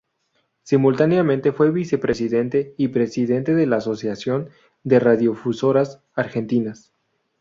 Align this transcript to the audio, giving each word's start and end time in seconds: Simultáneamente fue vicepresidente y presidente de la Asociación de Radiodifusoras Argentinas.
Simultáneamente 0.63 1.51
fue 1.51 1.69
vicepresidente 1.69 2.73
y 2.75 2.87
presidente 2.87 3.53
de 3.53 3.67
la 3.67 3.75
Asociación 3.77 4.49
de 4.83 4.99
Radiodifusoras 4.99 6.01
Argentinas. 6.15 6.91